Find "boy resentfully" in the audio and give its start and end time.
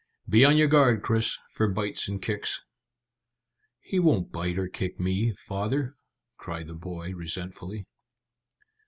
6.73-7.85